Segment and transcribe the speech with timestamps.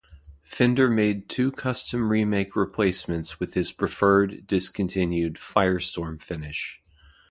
[0.41, 6.81] Fender made two custom-remake replacements with his preferred discontinued "Firestorm" finish.